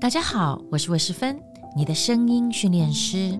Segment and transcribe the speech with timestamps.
[0.00, 1.40] 大家好，我是魏世芬，
[1.76, 3.38] 你的声音训练师。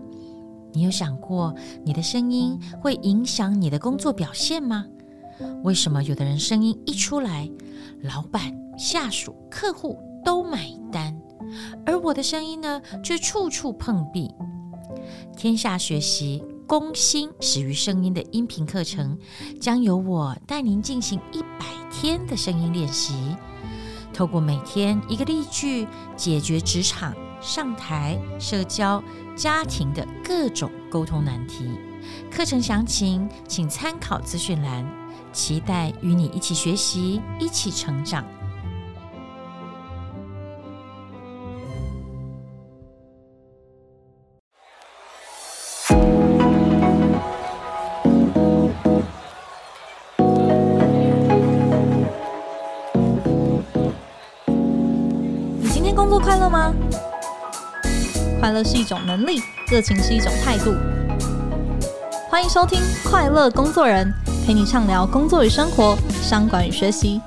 [0.73, 4.85] 你有想过，你的声音会影响你的工作表现吗？
[5.65, 7.51] 为什么有的人声音一出来，
[8.03, 11.21] 老板、下属、客户都买单，
[11.85, 14.31] 而我的声音呢，却处处碰壁？
[15.37, 19.19] 天下学习攻心始于声音的音频课程，
[19.61, 23.15] 将由我带您进行一百天的声音练习。
[24.19, 29.01] 透过每天一个例句，解决职场、上台、社交、
[29.37, 31.79] 家庭的各种沟通难题。
[32.29, 34.85] 课程详情请参考资讯栏。
[35.33, 38.25] 期待与你一起学习，一起成长。
[58.41, 58.63] 快乐？
[58.65, 60.75] 是一种能力，热情是一种态度。
[62.31, 62.79] 欢迎收听
[63.11, 64.13] 《快乐工作人》，
[64.47, 67.21] 陪你畅聊工作与生活、商管与学习。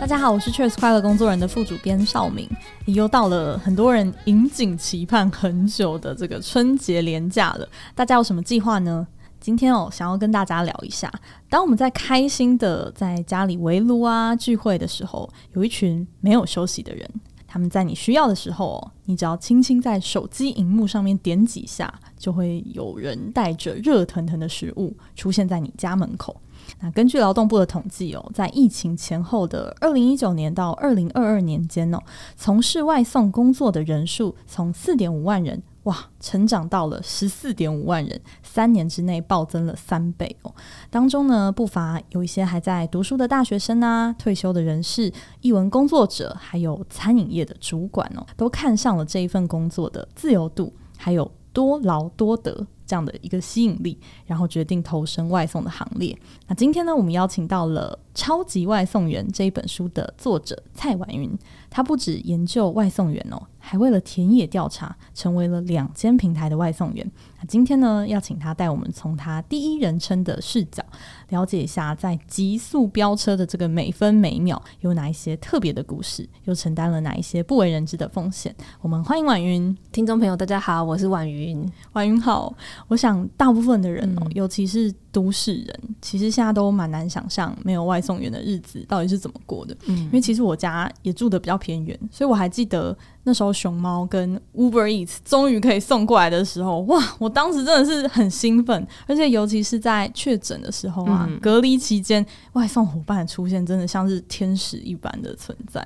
[0.00, 2.46] 大家好，我是 Cheers 快乐工作人的副主编绍敏。
[2.84, 9.06] 又到了很多人引颈期盼很久的这个春节连假了，大家有什么计划呢？
[9.44, 11.12] 今天哦，想要跟大家聊一下，
[11.50, 17.06] 当我们在开心的在家里围炉啊聚会的时候，有一群没有休息的人，
[17.46, 26.34] 他们在你需要的时候哦，你只要轻轻在手机荧幕上面点几下，就会有人带着热腾腾的食物出现在你家门口。
[26.80, 31.98] 那根据劳动部的统计哦，在疫情前后的二零一九年到二零二二年间哦，
[32.34, 35.62] 从事外送工作的人数从四点五万人。
[35.84, 40.54] 哇，成长到了十四点五万人，三年之内暴增了三倍哦。
[40.90, 56.16] 当中呢，不乏有一些还在读书的大学生呐，退休的人士、译文工作者，还有餐饮业的主管哦，都看上了这一份工作的自由度，还有多劳多得这样的一个吸引力，然后决定投身外送的行列。
[56.46, 61.36] 那今天呢，我们邀请到了《超级外送员》这一本书的作者蔡婉云，
[61.70, 63.42] 他不止研究外送员哦。
[63.58, 67.10] 还为了田野调查，成为了两间平台的外送员。
[67.40, 70.84] 那今天呢，要请他带我们从他第一人称的视角，
[71.28, 78.54] 了解一下在极速飙车的这个每分每秒，有哪一些特别的故事，又承担了哪一些不为人知的风险。
[78.80, 79.76] 我们欢迎婉云。
[79.92, 81.64] 听众朋友，大家好，我是婉云。
[81.92, 82.54] 婉云好。
[82.88, 89.76] 我想大部分的人哦，嗯、尤其是都市人，其实现在都蛮难想象没有外送员的日子到底是怎么过的。
[89.86, 92.96] 嗯，因为其实我家也住的比较偏远，所以我还记得。
[93.26, 97.02] 那时候熊猫跟 Uber Eats 终于可以送过来的时候，哇！
[97.18, 105.84] 我当时真的是很兴奋，而且尤其是在确诊的时候啊，嗯、隔离期间，外送伙伴的出现真的像是天使一般的存在。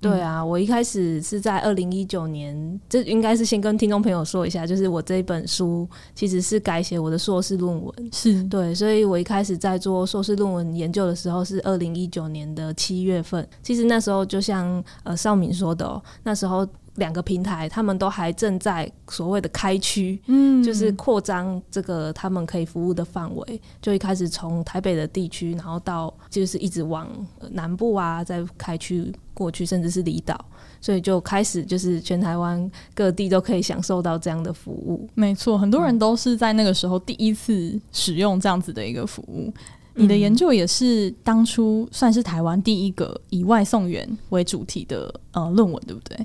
[0.00, 13.44] 对啊，我一开始是在二零一九年，这应该是先跟听众朋友说一下，就是我这一本书其实是改写我的硕士论文，是对，所以我一开始在做硕士论文研究的时候是二零一九年的七月份。
[13.60, 16.64] 其实那时候就像呃少敏说的哦，那时候
[16.98, 27.08] 两个平台他们都还正在所谓的开区，嗯，就是扩张这个他们可以服务的范围，就一开始从台北的地区，然后到就是一直往
[27.52, 29.12] 南部啊，再开区。
[29.34, 30.36] 过去甚至是离岛，
[30.80, 35.08] 所以就开始就是全台湾各地都可以享受到这样的服务。
[35.14, 39.54] 没错，很多人都是在那个时候第一次使用这样子的一个服务。
[39.94, 46.18] 你的研究也是当初算是台湾第一个以外送员为主题的呃论文，对不对？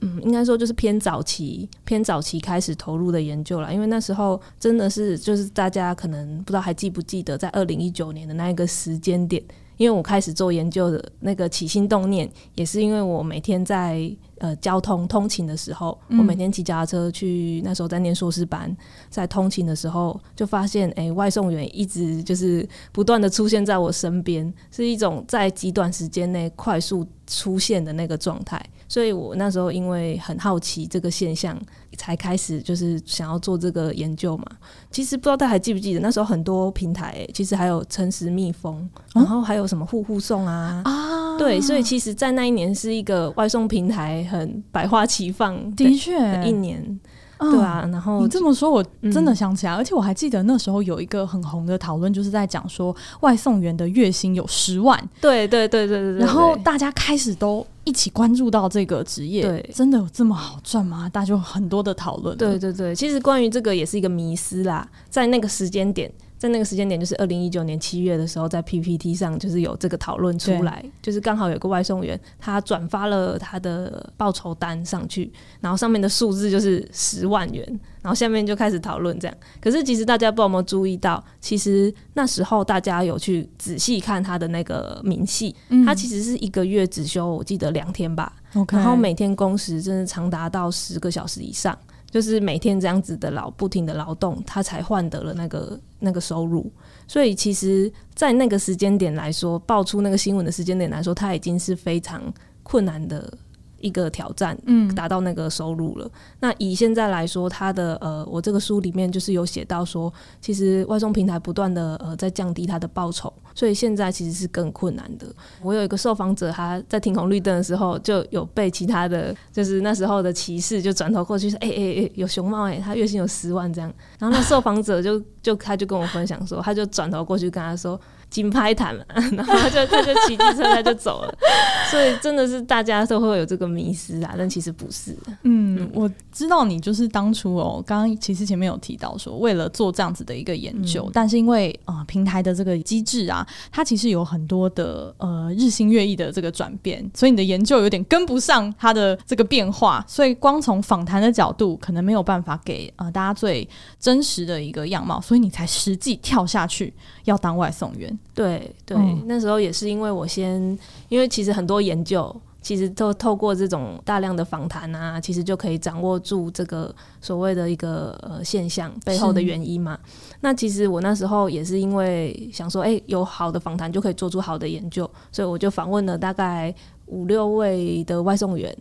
[0.00, 9.42] 嗯，应该说就是偏早期、偏早期开始投入的研究了，因为那时候真的是就是大家可能不知道还记不记得，在二零一九年的那一个时间点。
[9.76, 14.10] 因为我开始做研究的那个起心动念，也是因为我每天在
[14.40, 18.74] 呃交通通勤的时候，嗯、我每天骑脚踏车去，那时候在念硕士班，
[19.08, 28.64] 在通勤的时候就发现，哎、欸，外送员一直就是不断的出现在我身边，是一种在极短时间内快速出现的那个状态。
[28.90, 31.60] 所以我那时候因为很好奇这个现象，
[31.98, 34.46] 才开始就是想要做这个研究嘛。
[34.90, 46.14] 其实不知道大家还记不记得，那时候很多平台、欸，其实还有诚实蜜蜂，然后还有什么户户送啊啊，对，所以其实，在那一年是一个外送平台很百花齐放的确
[46.44, 47.00] 一年。
[47.40, 55.00] 对啊，然后你这么说，我真的想起来，嗯、而且我还记得那时候有一个很红的讨论，就是在讲说外送员的月薪有十万。
[55.20, 61.08] 对对对对对，对，然后大家开始都一起关注到这个职业，对，真的有这么好赚吗？
[61.08, 62.36] 大家就很多的讨论。
[62.36, 66.12] 对对对，其实关于这个也是一个迷思啦，在那个时间点。
[66.38, 77.66] 在那个时间点，就是二零一九年七月的时候，在 PPT 上就是有这个讨论出来，就是刚好有个外送员他转发了他的报酬单上去，然后上面的数字就是十万元，
[78.00, 79.36] 然后下面就开始讨论这样。
[79.60, 88.32] 可是其实大家不知道有没有注意到，其实那时候大家有去仔细看他的那个明细，嗯、他其实是一个月只休我记得两天吧
[88.68, 91.76] 然后每天工时真的长达到十个小时以上。
[92.10, 96.70] 就是每天这样子的劳不停的劳动，他才换得了那个那个收入。
[97.06, 102.22] 所以其实，在那个时间点来说，爆出那个新闻的时间点来说，他已经是非常
[102.62, 103.32] 困难的。
[103.80, 106.06] 一个挑战，嗯，达到那个收入了。
[106.06, 106.10] 嗯、
[106.40, 115.26] 那以现在来说，他的呃，我这个书里面就是有写到说，其实外送平台不断的呃在降低他的报酬，所以现在其实是更困难的。
[115.62, 123.92] 我有一个受访者，他在停红绿灯的时候，就有被其他的就是那时候的骑士就转头过去说，哎哎哎，有熊猫哎、欸，他月薪有十万这样。
[124.18, 128.00] 然后那受访者就就他就跟我分享说，他就转头过去跟他说。
[128.30, 131.34] 金拍谈了， 然后他就他就骑机车他就走了，
[131.90, 135.16] 所以真的是大家都会有这个迷思啊，但其实不是。
[135.42, 153.66] 嗯，嗯我知道你就是当初哦，刚刚其实前面有提到说，为了做这样子的一个研究，嗯、但是因为啊、呃、平台的这个机制啊，它其实有很多的呃日新月异的这个转变，所以你的研究有点跟不上它的这个变化，所以光从访谈的角度，可能没有办法给呃大家最
[153.98, 156.92] 真实的一个样貌，所以你才实际跳下去
[157.24, 158.17] 要当外送员。
[158.34, 160.78] 对对，嗯、那时候也是因为我先，
[161.08, 169.98] 因为其实很多研究，其实都透过这种大量的访谈啊，其实就可以掌握住这个所谓的一个呃现象背后的原因嘛。
[170.40, 176.72] 那其实我那时候也是因为想说，哎，有好的访谈就可以做出好的研究，所以我就访问了大概
[177.06, 178.76] 五六位的外送员。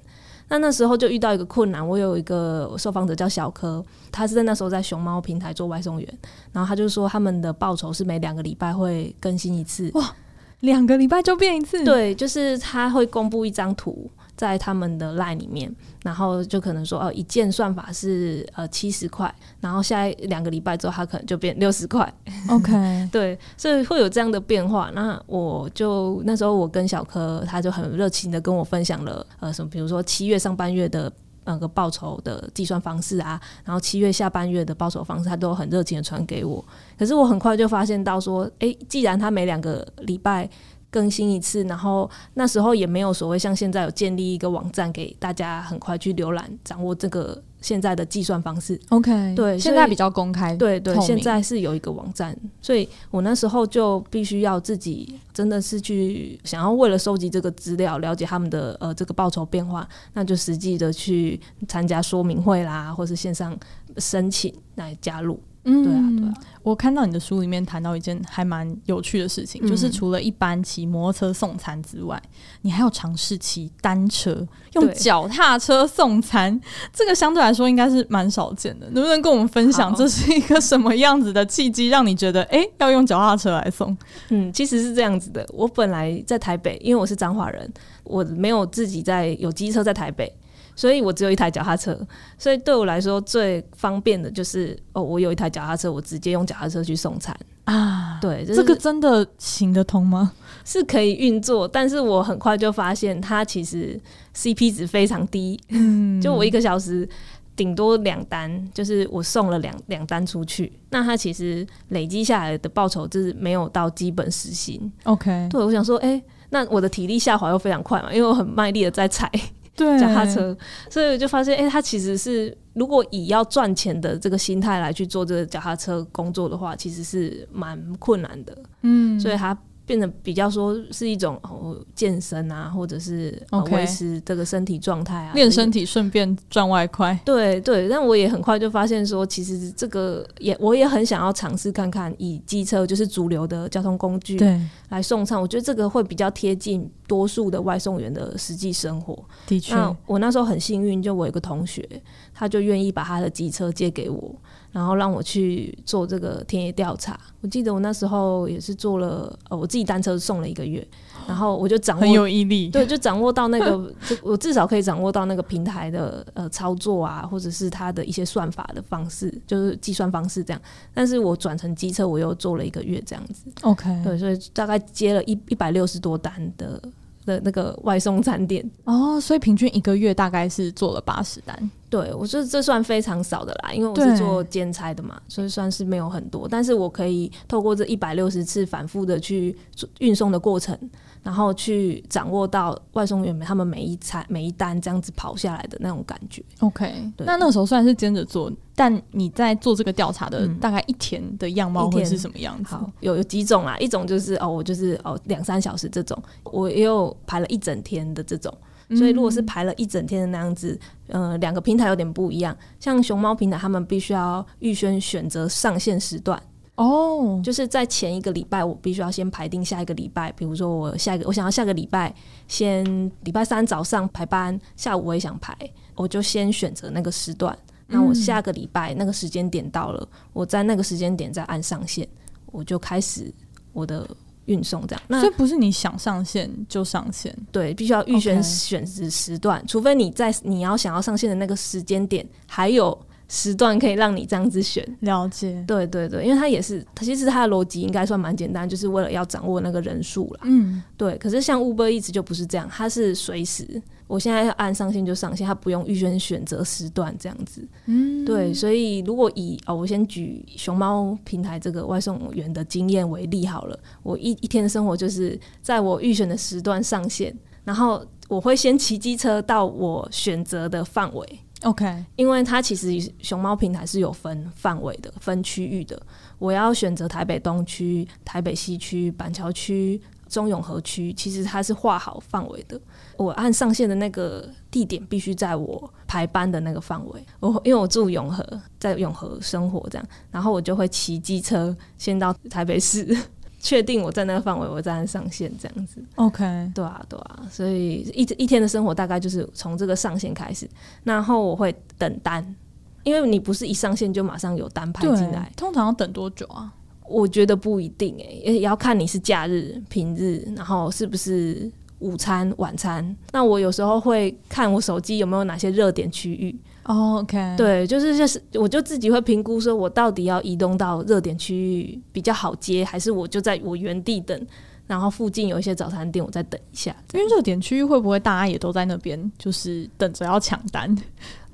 [0.49, 6.17] 那那时候就遇到一个困难，我有一个受访者叫小柯，他是在那时候在熊猫平台做外送员，
[6.51, 10.15] 然后他就说他们的报酬是每两个礼拜会更新一次，哇，
[10.61, 11.83] 两个礼拜就变一次？
[11.83, 14.09] 对，就是他会公布一张图。
[14.37, 15.69] 在他们的 line 里面，
[16.03, 22.13] 然后就可能说哦，一件算法是呃七十块，然后下一两个礼拜之后，它可能就变六十块。
[22.49, 22.71] OK，
[23.11, 24.91] 对，所以会有这样的变化。
[24.93, 31.11] 那我就那时候我跟小柯，他就很热情的跟我分享了呃什么，比如说七月上半月的
[31.45, 36.63] 那个报酬的计算方式啊，然后七月下半月的报酬方式，他都很热情的传给我。
[36.99, 40.47] 可是我很快就发现到说，诶，既然他每两个礼拜
[40.89, 48.79] 更新一次，然后那时候也没有所谓像现在有建立一个网站给大家很快去浏览、掌握这个现在的计算方式。
[48.89, 50.55] OK，对，现在比较公开。
[50.55, 63.57] 对对，现在是有一个网站，所以我那时候就必须要自己真的是去想要为了收集这个资料，了解他们的呃这个报酬变化，那就实际的去参加说明会啦，或是线上
[63.97, 65.39] 申请来加入。
[65.67, 66.33] 嗯，对啊，对啊。
[66.63, 72.21] 我看到你的书里面谈到一件还蛮有趣的事情，嗯、就是除了一般骑摩托车送餐之外，
[72.61, 76.59] 你还有尝试骑单车，用脚踏车送餐。
[76.91, 83.95] 这个相对来说应该是蛮少见的，能不能跟我们分享这是一个什么样子的契机，让你觉得哎、欸、要用脚踏车来送？
[84.29, 85.45] 嗯，其实是这样子的。
[85.53, 87.71] 我本来在台北，因为我是彰化人，
[88.03, 90.29] 我没有自己在有机车在台北。
[90.77, 91.99] 所以我只有一台脚踏车，
[92.37, 97.35] 所以对我来说最方便的就是哦，我有一台脚踏车，我直接用脚踏车去送餐
[97.65, 98.19] 啊。
[98.21, 100.31] 对，这个真的行得通吗？
[100.63, 103.99] 是可以运作，但是我很快就发现它其实
[104.35, 105.59] CP 值非常低。
[105.69, 107.09] 嗯，就我一个小时
[107.55, 114.91] 顶多两单，就是我送了两两单出去，那它其实累积下来的报酬就是没有到基本时薪。
[115.05, 119.31] OK，对，我想说，哎、欸，那我的体力下滑又非常快嘛，因为我很卖力的在踩。
[119.77, 120.57] 对，脚踏车，
[120.89, 128.57] 所以我就发现，哎、欸，他其实是如果以要赚钱的这个心态来去做这个脚踏车工作的话，其实是蛮困难的。
[128.81, 129.57] 嗯，所以他。
[129.87, 133.41] 变得比较说是一种哦健身啊，或者是
[133.71, 137.17] 维持这个身体状态啊，练身体顺便赚外快。
[137.23, 149.17] 对对，但我也很快就发现说，其实这个也我也很想要尝试看看，以机车就是主流的交通工具对来送餐，我觉得这个会比较贴近多数的外送员的实际生活。
[149.47, 151.87] 的确，那我那时候很幸运，就我有个同学，
[152.33, 154.35] 他就愿意把他的机车借给我。
[154.77, 157.19] 然后让我去做这个田野调查。
[157.41, 160.87] 我记得我那时候也是做了，呃，我自己单车送了一个月，
[161.27, 170.61] 然后我就掌握很有毅力，对，就掌握到那个，就我至少可以掌握到那个平台的呃操作啊，或者是它的一些算法的方式，就是计算方式这样。
[170.93, 173.45] 但是我转成机车，我又做了一个月这样子。
[173.61, 176.79] OK，对，所以大概接了一一百六十多单的
[177.25, 178.63] 的那个外送餐点。
[178.83, 181.71] 哦，所以平均一个月大概是做了八十单。
[181.89, 186.45] 对，我觉得这算非常少的啦，因为我是做兼差的嘛，所以算是没有很多。
[186.47, 189.57] 但是我可以透过这一百六十次反复的去
[189.99, 190.77] 运送的过程，
[191.23, 196.43] 然后去掌握到外送员他们每一餐每一单这样子跑下来的那种感觉。
[196.59, 202.75] OK，那那个时候虽然是兼着做，但你在做这个调查的大概一天的样貌会是什么样子？
[202.75, 208.53] 好，有有几种啦，一种就是哦，我就是哦两三小时这种，我也有排了一整天的这种。
[208.95, 212.55] 所以，如果是排了一整天的那样子，呃，两个平台有点不一样。
[212.79, 216.41] 像熊猫平台，他们必须要预先选择上线时段
[216.75, 220.31] 哦，就是在前一个礼拜，我必须要先排定下一个礼拜。
[220.31, 222.15] 比如说，我下一个我想要下个礼拜
[222.47, 225.53] 先礼拜三早上排班，下午我也想排，
[225.95, 227.57] 我就先选择那个时段。
[227.87, 232.07] 那我下个礼拜那个时间点到了，我在那个时间点再按上线，
[232.47, 233.33] 我就开始
[233.73, 234.07] 我的。
[234.47, 242.97] 运送这样，那所以不是你想上线就上线，对，必须要预选选择时段.除非你在你要想要上线的那个时间点还有
[243.29, 244.83] 时段可以让你这样子选。
[245.01, 250.41] 了解，对对对，因为它也是，它其实它的逻辑应该算蛮简单，就是为了要掌握那个人数啦。
[250.43, 251.17] 嗯，对。
[251.17, 253.81] 可是像 Uber 一直就不是这样，它是随时。
[254.07, 257.67] 我现在要按上线就上线，他不用预先选择时段这样子。
[257.85, 263.77] 嗯，对，所以如果以哦，我先举熊猫平台这个外送员的经验为例好了。
[264.03, 271.39] 我一一天的生活就是在我预选的时段上线，然后我会先骑机车到我选择的范围。
[271.63, 272.89] OK，因为它其实
[273.21, 276.01] 熊猫平台是有分范围的、分区域的。
[276.39, 280.01] 我要选择台北东区、台北西区、板桥区。
[280.29, 282.77] 中永和区其实它是划好范围的，
[283.17, 287.23] 我按上线的那个地点必须在我排班的那个范围。
[287.39, 288.43] 我因为我住永和，
[288.79, 293.15] 在永和生活这样，然后我就会骑机车先到台北市，
[293.59, 296.03] 确定我在那个范围，我再按上线这样子。
[296.15, 296.43] OK，
[296.73, 300.69] 对啊，对啊，所以一一天的生活大概就是从这个上线开始，
[301.03, 302.55] 然后我会等单，
[303.03, 306.73] 因为你不是一上线就马上有单排进来，通常要等多久啊？
[307.09, 313.15] 我觉得不一定诶、欸，也要看你是假日、平日，然后是不是午餐、晚餐。
[313.31, 316.55] 那我有时候会看我手机有没有哪些热点区域。
[316.83, 324.47] Oh, OK，对，就是就是，我就自己会评估说，我到底要移动到热点区域比较好接，还是我就在我原地等，
[324.85, 326.95] 然后附近有一些早餐店，我再等一下。
[327.13, 330.97] 因为热点区域会不会大家也都在那边，就是等着要抢单？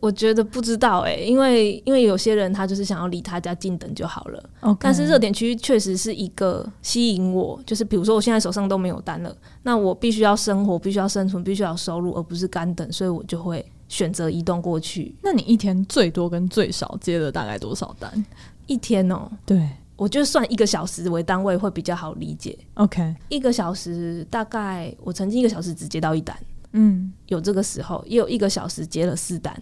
[0.03, 4.49] 我觉得不知道哎、欸，因为因为有些人他就是想要离他家近等就好了。
[4.77, 15.15] 但是热点区确实是一个吸引我，就是比如说我现在手上都没有单了，那我必须要生活，必须要生存，必须要收入，而不是干等，所以我就会选择移动过去。
[15.21, 18.25] 那你一天最多跟最少接了大概多少单？
[18.67, 22.59] 一天哦、喔，对，我就算一个小时为单位会比较好理解。
[22.73, 26.37] OK，一个小时大概我曾经一个小时只接到一单，
[26.73, 29.55] 嗯，有这个时候，也有一个小时接了四单。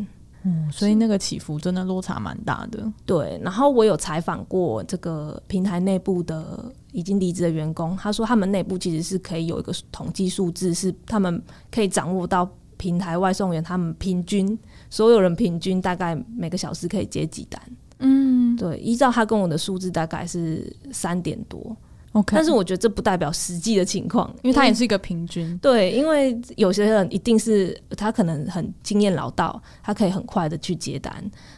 [0.44, 2.92] 嗯，所以那个起伏真的落差蛮大的。
[3.06, 14.58] 对，然后我有采访过这个平台内部的已经离职的员工，他说他们内部其实是可以有一个统计数字，是他们可以掌握到平台外送员他们平均
[14.90, 17.62] 所有人平均大概每个小时可以接几单。
[18.00, 21.76] 嗯，对，依照他跟我的数字大概是三点多。
[22.28, 25.58] 但是我觉得这不代表实际的情况，因为它也是一个平均。
[25.60, 31.14] 对，因为有些人一定是他可能很经验老道，他可以很快的去接单，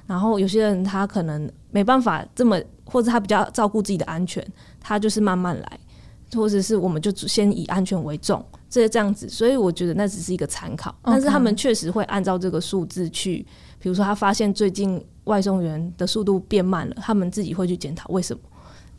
[0.06, 4.46] 然后有些人他可能没办法这么，或者他比较照顾自己的安全，
[4.80, 5.80] 他就是慢慢来，
[6.34, 9.28] 或者是我们就先以安全为重，这些这样子。
[9.28, 13.44] 所以我觉得那只是一个参考，但是他们确实会按照这个数字去，
[13.80, 18.42] 比如说他发现最近外送员的速度变慢了，他们自己会去检讨为什么。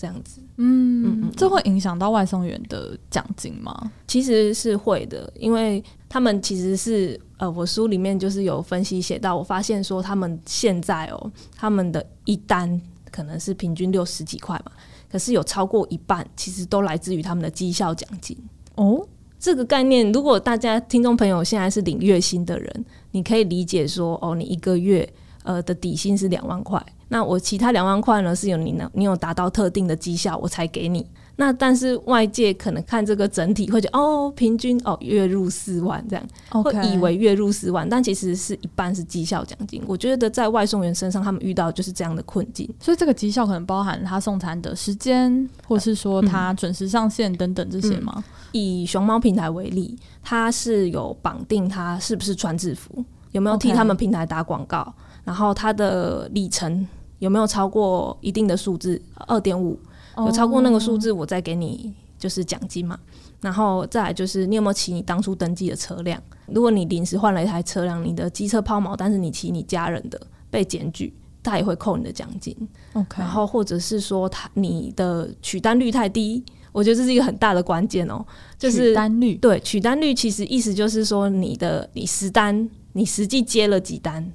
[0.04, 3.90] 这样子，嗯，嗯，这会影响到外送员的奖金吗？
[4.06, 12.78] 其实是会的，因为他们其实是呃，我书里面就是有分析写到，我发现说他们现在哦，他们的一单
[13.11, 14.73] 可能是平均六十几块嘛，
[15.11, 18.37] 可是有超过一半其实都来自于他们的绩效奖金
[18.75, 19.08] 哦。
[19.40, 25.11] 这个概念，如果大家听众朋友现在是领月薪的人，你可以理解说哦，你一个月。
[25.45, 31.07] 呃的底薪是两万块，那我其他两万块呢，是有你呢，你有达到特定的绩效我才给你。
[31.37, 36.25] 那但是外界可能看这个整体会觉得哦，平均哦月入四万这样.
[36.63, 39.83] 会以为月入四万，但其实是一半是绩效奖金。
[39.89, 42.73] 我觉得在外送员身上，他们遇到就是这样的困境。
[42.79, 48.23] 所以这个绩效可能包含他送餐的时间，或是说他准时上线等等这些吗？
[48.53, 54.79] 以熊猫平台为例，它是有绑定他是不是穿制服，有没有替他们平台打广告。
[54.79, 55.03] Okay.
[55.25, 56.87] 然后它的里程
[57.19, 59.00] 有没有超过一定的数字？
[59.26, 59.78] 二点五，
[60.19, 62.99] 有超过那个数字，我再给你就是奖金嘛。
[63.40, 66.23] 然后再来就是你有没有骑你当初登记的车辆？
[66.47, 71.12] 如果你临时换了一台车辆，你的机车抛锚，但是你骑你家人的被检举，
[71.43, 72.57] 他也会扣你的奖金。
[72.95, 78.25] OK，然后或者是说他你的取单率太低，我觉得这是一个很大的关键哦，
[78.59, 79.35] 就是取单率。
[79.37, 84.33] 对，取单率其实意思就是说你的你实单你实际接了几单。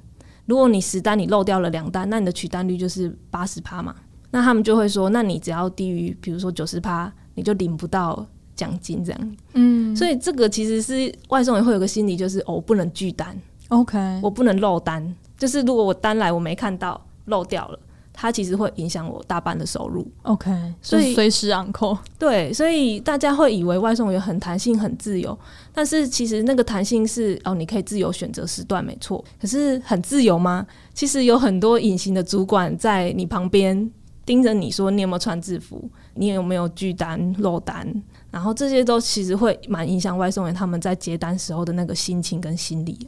[0.50, 3.94] 如果你十单你漏掉了两单，那你的取单率就是八十趴嘛。
[4.32, 8.26] 那他们就会说，那你只要低于，比如说九十趴，你就领不到
[8.56, 9.36] 奖金这样。
[9.54, 15.14] 嗯，所以这个其实是外送也会有个心理，就是哦，我不能拒单，OK，我不能漏单。
[15.38, 17.78] 就是如果我单来我没看到漏掉了。
[18.20, 20.50] 它其实会影响我大半的收入，OK，
[20.82, 21.96] 所以随时昂扣。
[22.18, 25.36] 对，所以大家会以为外送员很弹性、很自由，
[25.72, 29.24] 但是其实那个弹性是哦，你可以自由选择时段，没错。
[29.40, 30.66] 可是很自由吗？
[30.92, 33.90] 其实有很多隐形的主管在你旁边
[34.26, 37.90] 盯着你说，你有没有穿制服，你有没有拒单、漏单，
[38.30, 42.98] 然后这些都其实会蛮影响外送员他们在接单时候的那个心情跟心理。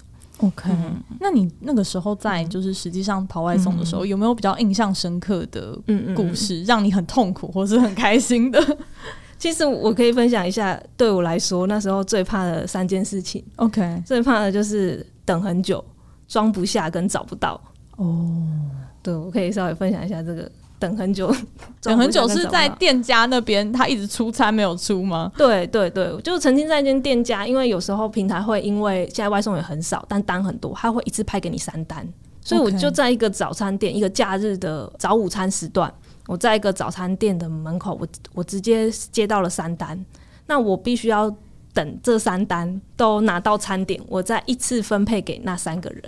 [0.43, 5.79] OK，嗯，那你那个时候在就是实际上跑外送的时候，嗯，有没有比较印象深刻的
[6.15, 8.61] 故事，让你很痛苦或是很开心的？
[9.39, 13.45] 其实我可以分享一下，对我来说那时候最怕的三件事情。
[13.57, 15.85] OK，最怕的就是等很久、
[16.29, 17.61] 装不下跟找不到。
[17.97, 18.47] 哦，
[19.03, 20.51] 对，我可以稍微分享一下这个。
[20.83, 21.33] 等很久，
[21.81, 25.31] 等很久是在店家那边，他一直出餐没有出吗？
[25.39, 32.05] 对对对，就曾经在一间店家，因为有时候平台会因为现在外送也很少，但单很多，他会一次派给你三单，
[32.41, 35.93] 所以我就在一个早餐店，一个假日的早午餐时段，
[36.27, 40.05] 我在一个早餐店的门口，我我直接接到了三单，
[40.47, 41.33] 那我必须要
[41.73, 46.03] 等这三单都拿到餐点，我再一次分配给那三个人。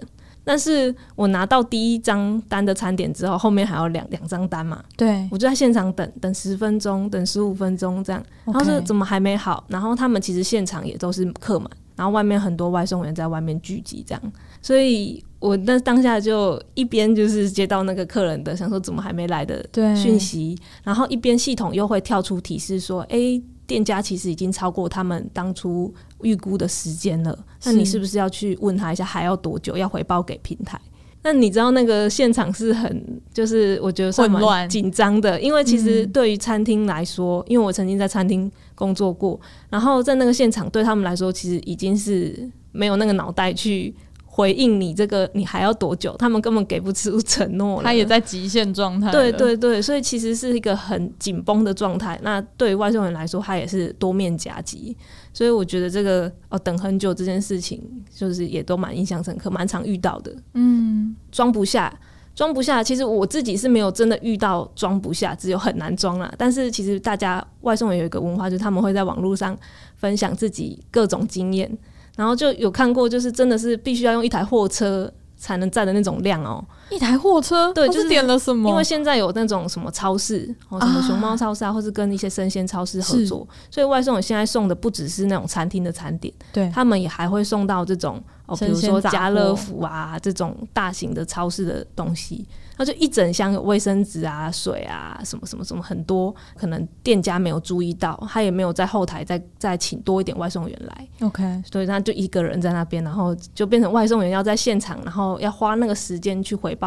[0.45, 4.85] 但是我拿到第一张单的餐点之后，后面还有两两张单嘛？
[4.97, 8.23] 对，我就在现场等等十分钟，等十五分钟这样。
[8.45, 9.65] 然后是怎么还没好？
[9.69, 14.33] 然后他们其实现场也都是客满，然后外面很多外送员在外面聚集这样。
[14.61, 19.65] 所以我那当下就一边就是接到那个客人的想说怎么还没来的
[19.97, 23.43] 讯息，然后一边系统又会跳出提示说，哎、欸。
[23.67, 30.81] 店家其实已经超过他们当初预估的时间了，那你是不是要去问他一下还要多久要回报给平台？
[31.23, 43.95] 那你知道那个现场是很，就是我觉得算蛮紧张的，因为其实对于餐厅来说，因为我曾经在餐厅工作过，然后在那个现场对他们来说，其实已经是没有那个脑袋去。
[44.37, 46.13] 回应你这个，你还要多久？
[46.19, 47.81] 他们根本给不出承诺。
[47.81, 49.13] 他也在极限状态。
[49.13, 52.19] 对对对，所以其实是一个很紧绷的状态。
[52.21, 54.97] 那对于外送员来说，他也是多面夹击。
[55.33, 57.81] 所以我觉得这个哦，等很久这件事情，
[58.13, 60.35] 就是也都蛮印象深刻，蛮常遇到的。
[60.55, 61.97] 嗯，装不下，
[62.35, 62.83] 装不下。
[62.83, 66.35] 其实我自己是没有真的遇到装不下，只有很难装啦。
[66.37, 69.57] 但是其实大家外送员有一个文化，就是他们会在网络上
[69.95, 71.79] 分享自己各种经验。
[72.17, 76.65] 然后就有看过，就是真的是必须要用一台货车才能载的那种量哦。
[76.95, 78.69] 一台货车，对，就是点了什么？
[78.69, 92.47] 因为现在有那种什么超市，哦，什么熊猫超市啊，或是跟一些生鲜超市合作，所以外送现在送的不只是那种餐厅的餐点，对，他们也还会送到这种哦，比如说家乐福啊这种大型的超市的东西。
[92.77, 101.09] 那就一整箱有卫生纸啊、水啊，什么什么什么很多，可能店家没有注意到，他也没有在后台再再请多一点外送员来。
[101.21, 106.84] OK，所以他就一个人在那边，然后就变成外送员要在现场，然后要花那个时间去回报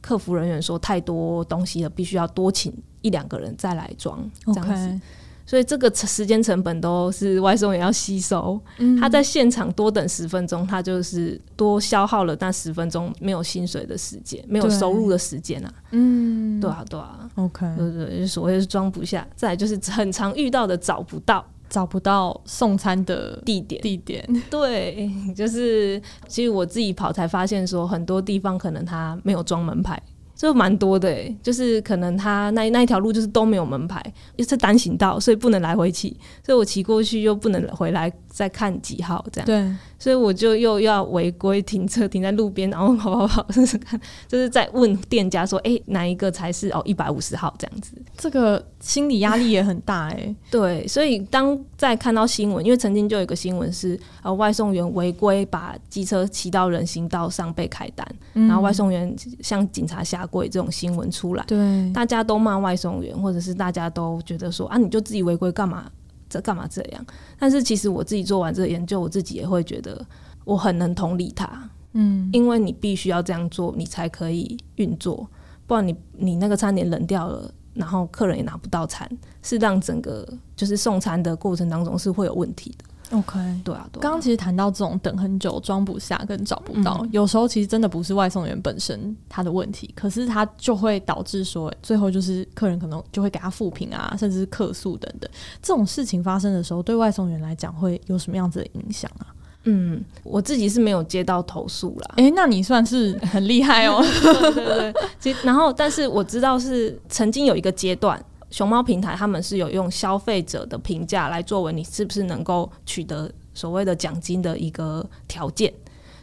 [0.00, 2.72] 客服人员说太多东西了，必须要多请
[3.02, 5.00] 一两个人再来装这样子。
[5.46, 15.74] 所以这个时间成本都是外送员要吸收，嗯，他在现场多等十分钟，他就是多消耗了那十分钟没有薪水的时间，没有收入的时间啊。
[15.90, 17.28] 嗯，对啊，对啊。
[17.34, 19.26] OK，对对，对，所谓是装不下。
[19.34, 24.28] 再来就是很常遇到的找不到，找不到送餐的地点，地点。
[24.50, 29.98] 对，就是其实我自己跑才发现说，很多地方可能它没有装门牌。
[30.48, 34.02] 就蛮多的，欸，就是可能他那那一条路就是都没有门牌，
[34.36, 39.46] 又是单行道，所以不能来回骑，所以我骑过去又不能回来再看几号这样。
[39.46, 39.76] 对。
[39.98, 50.36] 所以我就又要违规停车，停在路边，然后跑跑跑，试试看，就是在问店家说：“哎、欸，哪一个才是哦一百五十号这样子？”这个心理压力也很大哎、欸。
[50.50, 65.90] 对，所以当在看到新闻，因为曾经就有一个新闻是呃外送员违规把机车骑到人行道上被开单，嗯、然后外送员向警察下跪这种新闻出来，对，大家都骂外送员，或者是大家都觉得说啊，你就自己违规干嘛？
[66.28, 67.04] 这干嘛这样？
[67.38, 70.00] 但是其实我自己做完这个研究，我自己也会觉得
[70.44, 75.28] 我很能同理他，嗯，因为你必须要这样做，你才可以运作，
[75.66, 79.10] 不然你你那个餐点冷掉了，然后客人也拿不到餐，
[79.42, 82.84] 是让整个就是送餐的过程当中是会有问题的。
[83.10, 84.02] OK，对啊，对啊。
[84.02, 95.28] 刚刚其实谈到这种等很久、装不下跟找不到，嗯，有时候其实真的不是外送员本身他的问题，可是他就会导致说，最后就是客人可能就会给他负评啊，甚至是客诉等等。
[95.60, 99.26] 这种事情发生的时候，对外送员来讲会有什么样子的影响啊？
[99.64, 102.14] 嗯，我自己是没有接到投诉啦。
[102.16, 104.00] 诶，那你算是很厉害哦。
[104.22, 108.24] 对对对，其实然后，但是我知道是曾经有一个阶段。
[108.50, 115.72] 熊猫平台他们是有用消费者的评价来作为你是不是能够取得所谓的奖金的一个条件，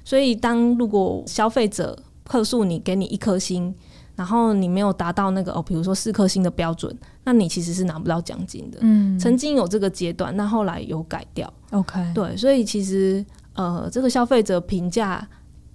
[0.04, 3.74] 所以当如果消费者客诉你给你一颗星，
[4.16, 8.80] 然后你没有达到那个哦，比如说四颗星的标准，那你其实是拿不到奖金的。
[8.82, 11.52] 嗯，曾经有这个阶段，那后来有改掉。
[11.72, 15.26] OK，对，所以其实呃，这个消费者评价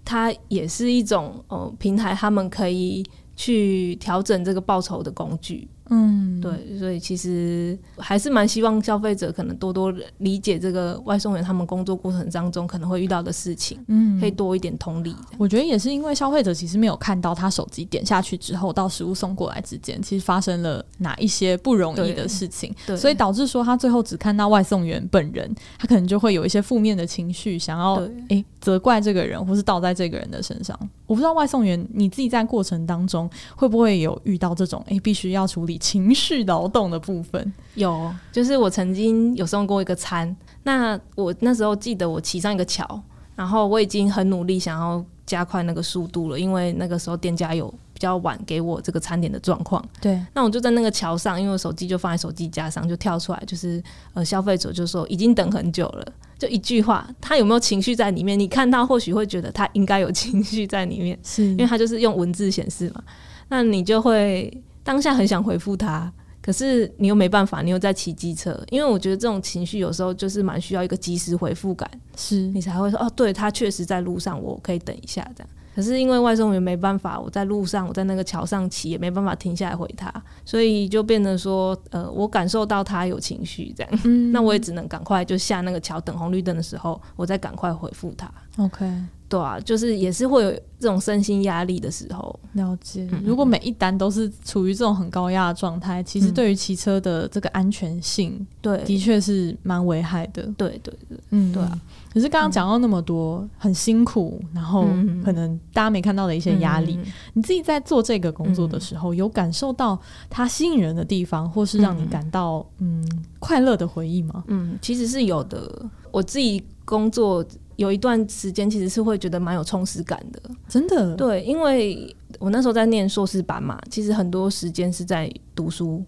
[0.05, 3.05] 它也是一种呃平台他们可以
[3.37, 5.69] 去调整这个报酬的工具。
[5.91, 15.15] 嗯，对，所以其实还是蛮希望消费者可能多多理解这个外送员他们工作过程当中可能会遇到的事情，嗯，可以多一点同理。
[15.37, 27.95] 我觉得也是因为消费者其实没有看到他手机点下去之后到食物送过来之间，其实发生了哪一些不容易的事情，对，所以导致说他最后只看到外送员本人，他可能就会有一些负面的情绪，想要
[28.29, 30.79] 诶责怪这个人，或是倒在这个人的身上。
[31.07, 37.53] 我不知道外送员你自己在过程当中会不会有遇到这种诶必须要处理情绪劳动的部分。
[37.75, 43.03] 有，就是我曾经有送过一个餐，那我那时候记得我骑上一个桥，
[43.35, 49.83] 然后我已经很努力想要加快那个速度了，因为那个时候店家有比较晚给我这个餐点的状况。
[50.01, 53.83] 对，那我就在那个桥上，因为我手机就放在手机架上，就跳出来，就是
[54.13, 56.07] 呃消费者就说已经等很久了。
[56.39, 58.39] 就一句话，他有没有情绪在里面？
[58.39, 63.03] 你看他或许会觉得他应该有情绪在里面，是因为他就是用文字显示嘛。
[63.49, 68.59] 那你就会当下很想回复他，可是你又没办法，你又在骑机车。
[68.71, 75.49] 因为我觉得这种情绪有时候就是蛮需要一个及时回复感，是你才会说哦，对，他确实在路上，我可以等一下这样。
[75.75, 80.13] 可是因为外送员没办法，我在路上，我在那个桥上骑，也没办法停下来回他，
[80.45, 88.31] 所以就变成说，呃，我感受到他有情绪这样，嗯，那我也只能赶快就下那个桥，等红绿灯的时候，我再赶快回复他。
[88.59, 88.87] OK。
[89.33, 92.39] 对啊，就是也是会有这种身心压力的时候。
[92.53, 100.43] 了解，如果每一单都是处于这种很高压的状态，其实对于骑车的这个安全性，对，的确是蛮危害的。
[100.59, 101.81] 对对对，嗯，对啊。
[102.13, 104.83] 可是刚刚讲到那么多很辛苦，然后
[105.25, 106.99] 可能大家没看到的一些压力，
[107.33, 113.03] 你自己在做这个工作的时候，有感受到它吸引人的地方，或是让你感到嗯
[113.39, 114.45] 快乐的回忆吗？
[114.49, 115.89] 嗯，其实是有的。
[116.11, 117.43] 我自己工作。
[117.77, 121.17] 有一段时间其实是会觉得蛮有充实感的，真的。
[121.17, 126.05] 对，因为我那时候在念硕士班嘛，其实很多时间是在读书，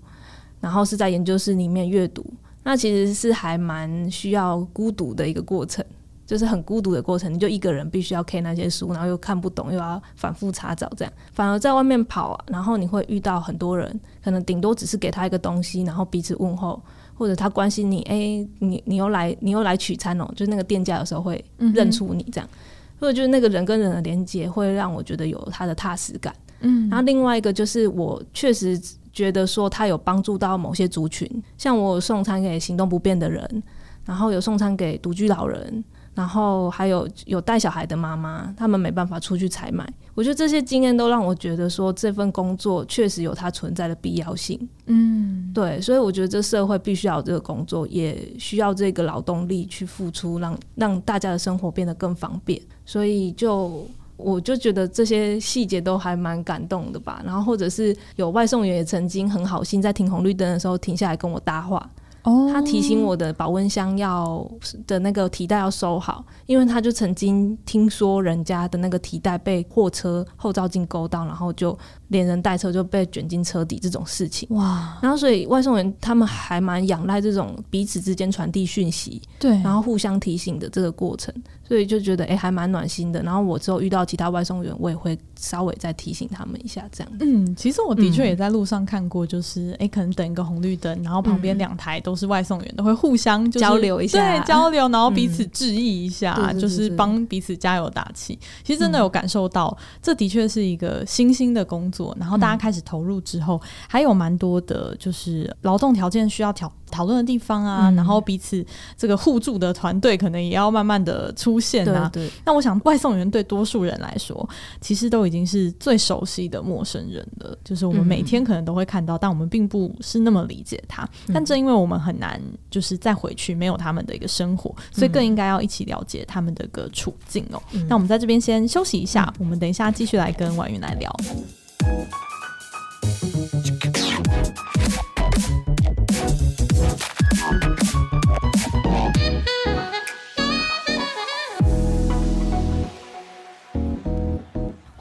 [0.60, 2.24] 然后是在研究室里面阅读，
[2.62, 5.84] 那其实是还蛮需要孤独的一个过程，
[6.26, 11.12] 就是很孤独的过程，你就一个人必须要 K 那些书，然后又看不懂，又要反复查找，这样。
[11.32, 16.82] 反而在外面跑啊，然后你会遇到很多人，可能顶多只是给他一个东西，然后彼此问候。
[17.14, 22.58] 或者他关心你，哎、欸，你你又来，你又来取餐哦，就是那个店家有时候会认出你这样，嗯、
[23.00, 26.34] 或者就是那个人跟人的连接会让我觉得有他的踏实感。
[26.60, 28.80] 嗯，然后另外一个就是我确实
[29.12, 33.62] 觉得说他有帮助到某些族群，像我有送餐给行动不便的人，
[34.04, 35.84] 然后有送餐给独居老人。
[36.14, 39.86] 然后还有有带小孩的妈妈，他们没办法出去采买。
[40.14, 44.56] 我觉得这些经验都让我觉得说，这份工作确实有它存在的必要性。
[44.86, 52.62] 嗯，对，所以我觉得这社会必须要有这个工作，也需要这个劳动力去付出，让让大家的生活变得更方便。
[52.86, 53.84] 所以就
[54.16, 57.20] 我就觉得这些细节都还蛮感动的吧。
[57.26, 61.90] 然后或者是有外送员也曾经很好心，在停红绿灯的时候停下来跟我搭话。
[62.24, 64.46] 哦，他提醒我的保温箱要
[64.86, 74.48] 的那个提袋要收好，因为他就曾经听说人家的那个提袋被货车后照镜勾到，然后就连人带车就被卷进车底这种事情。
[74.56, 74.98] 哇！
[75.02, 81.34] 然后所以外送员他们还蛮仰赖这种彼此之间传递讯息，对，然后互相提醒的这个过程。
[81.66, 83.22] 所以就觉得哎、欸，还蛮暖心的。
[83.22, 87.12] 然后我之后遇到其他外送员，我也会稍微再提醒他们一下，这样。
[87.20, 98.38] 嗯，其实我的确也在路上看过，就是哎、嗯欸，可能等一个红绿灯，然后旁边两台都是外送员，嗯、都会互相、就是、交流一下，对，交流，然后彼此致意一下，嗯、就是帮彼此加油打气。
[98.62, 102.14] 其实真的有感受到，嗯、这的确是一个新兴的工作。
[102.20, 106.70] 然后大家开始投入之后，嗯、还有蛮多的，就是劳动条件需要调。
[106.94, 108.64] 讨论的地方啊，嗯、然后彼此
[108.96, 112.08] 这个互助的团队可能也要慢慢的出现啊。
[112.12, 114.48] 对，对，那我想外送员对多数人来说，
[114.80, 121.08] 其实都已经是最熟悉的陌生人了，就是我们每天可能都会看到，嗯、但我们并不是那么理解他。
[121.32, 127.60] 但正因为我们很难就是再回去没有他们的一个生活，所以更应该要一起了解他们的一个处境哦。
[127.72, 131.14] 嗯、那我们在这边先休息一下，嗯、我们等一下继续来跟婉云来聊。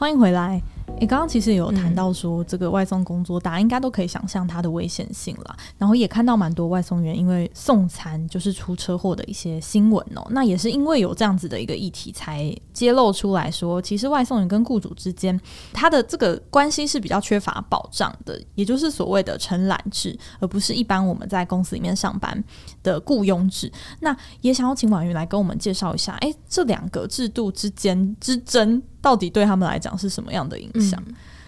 [0.04, 0.62] 欢迎回来。
[1.00, 5.56] 你刚刚其实有谈到说，这个外送工作，大家应该都可以想象它的危险性了。
[5.78, 10.28] 然后也看到蛮多外送员因为送餐就是出车祸的一些新闻哦。
[10.32, 15.40] 那也是因为有这样子的一个议题，才揭露出来说，其实外送员跟雇主之间，
[15.72, 22.44] 他的这个关系是比较缺乏保障的，也就是所谓的承揽制，而不是一般我们在公司里面上班
[22.84, 23.72] 的雇佣制。
[24.02, 28.84] 那也想要请婉瑜来跟我们介绍一下，哎，这两个制度之间之争。
[29.04, 31.04] 到底对他们来讲是什么样的影响？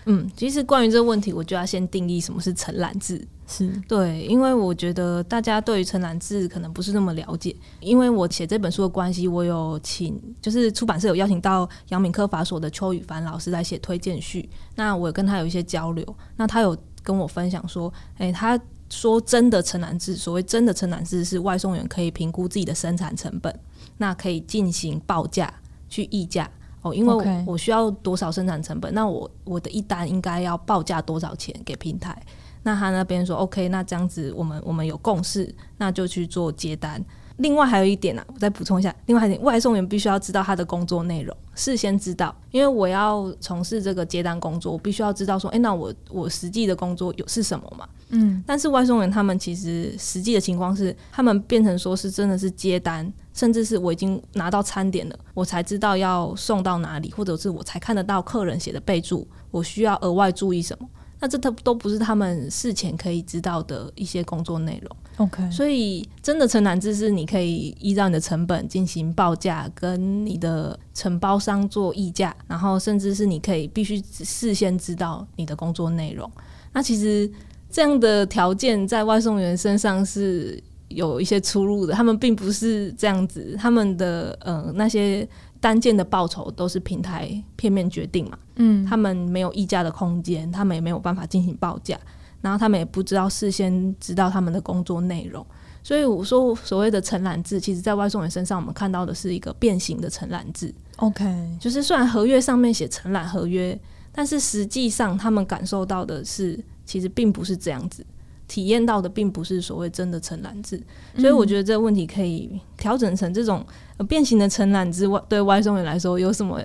[0.05, 3.25] 嗯，嗯，其实关于这个问题，我就要先定义什么是承揽制。
[3.47, 7.55] 是对，因为我觉得大家对于承揽制可能不是那么了解。
[7.79, 14.49] 因为我写这本书的关系，我有请，就是出版社有邀请到杨敏科法所的邱宇凡老师来写推荐序。
[14.75, 16.03] 那我跟他有一些交流，
[16.35, 23.59] 那他有跟我分享说，诶，他说真的承揽制，所谓真的承揽制是外送员可以评估自己的生产成本，
[23.97, 25.53] 那可以进行报价
[25.87, 26.49] 去议价。
[26.85, 32.15] 哦，因为我需要多少生产成本那我我的一单应该要报价多少钱给平台？
[32.61, 37.03] 那他那边说 OK，那这样子我们我们有共识，那就去做接单。
[37.37, 47.87] 另外还有一点呢、啊，我再补充一下，另外一点，外送员必须要知道他的工作内容，事先知道，因为我要从事这个接单工作，我必须要知道说，哎、欸，那我我实际的工作有是什么嘛？
[48.09, 53.11] 嗯，但是外送员他们其实实际的情况是，他们变成说是真的是接单。
[53.33, 60.87] 甚至是我已经拿到餐点了，我才知道要送到哪里，或者是我才看得到客人写的备注，我需要额外注意什么？
[61.25, 64.97] 那这都都不是他们事前可以知道的一些工作内容。
[65.17, 76.31] OK，所以真的承揽制是你可以依照你的成本进行报价，跟你的承包商做议价，然后甚至是你可以必须事先知道你的工作内容。
[76.71, 77.27] 那其实
[77.71, 80.63] 这样的条件在外送员身上是。
[80.89, 85.27] 有一些出入的，他们并不是这样子，他们的呃那些
[85.59, 91.99] 单件的报酬都是平台片面决定嘛，嗯，他们没有议价的空间，他们也没有办法进行报价，
[92.41, 95.43] 然后他们也不知道事先知道他们的工作内容，
[95.81, 101.25] 所以我说所谓的承揽制，其实在外送员身上我们看到的是一个变形的承揽制，OK，
[101.59, 103.77] 就是虽然合约上面写承揽合约，
[104.11, 108.05] 但是实际上他们感受到的是其实并不是这样子。
[108.47, 110.81] 体验到的并不是所谓真的承揽制，
[111.17, 113.65] 所以我觉得这个问题可以调整成这种
[114.07, 116.61] 变形的承揽制，外对外送员来说有什么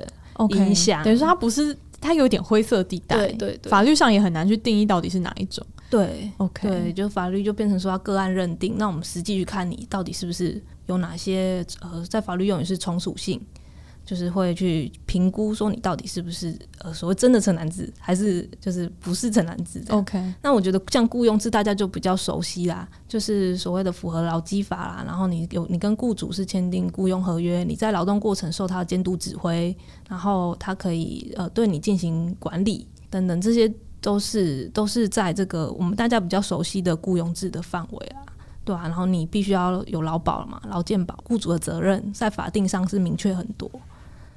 [0.50, 5.66] 影响？Okay, 等于说它不是，它有点灰色地带，对对对，法律上也很难去定义到底是哪一种。
[5.88, 13.40] 对，OK，对，就法律就变成说要个案认定，那我们实际去看你到底是不是有哪些呃，在法律用语是从属性。
[14.10, 19.80] 就是会去评估说你到底是不是呃所谓真的城南子，还是就是不是城南子。
[19.90, 29.72] OK，那我觉得像雇佣制大家就比较熟悉啦，就是所谓的符合劳基法啦，然后你有你跟雇主是签订雇佣合约，你在劳动过程受他的监督指挥，
[30.08, 38.26] 然后他可以呃对你进行管理等等，这些都是都是在这个我们大家比较熟悉的雇佣制的范围啊。
[38.64, 43.70] 对啊，然后你必须要有劳保了嘛，劳健保，雇主的责任在法定上是明确很多。